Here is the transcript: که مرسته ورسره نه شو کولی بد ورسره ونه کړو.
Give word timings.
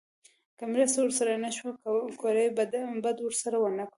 که 0.57 0.63
مرسته 0.71 0.99
ورسره 1.01 1.33
نه 1.45 1.51
شو 1.57 1.67
کولی 2.21 2.47
بد 3.05 3.17
ورسره 3.23 3.57
ونه 3.59 3.85
کړو. 3.85 3.89